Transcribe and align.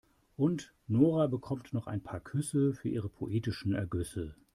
Und 0.35 0.73
Nora 0.87 1.27
bekommt 1.27 1.73
noch 1.73 1.85
ein 1.85 2.01
paar 2.01 2.21
Küsse 2.21 2.73
für 2.73 2.89
ihre 2.89 3.07
poetischen 3.07 3.75
Ergüsse. 3.75 4.35